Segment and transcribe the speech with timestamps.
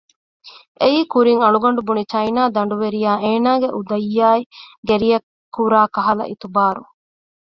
[0.81, 4.43] އެއީ ކުރިން އަޅުގަނޑު ބުނި ޗައިނާ ދަނޑުވެރިޔާ އޭނާގެ އުދައްޔާއި
[4.87, 6.81] ގެރިއަށް ކުރާކަހަލަ އިތުބާރު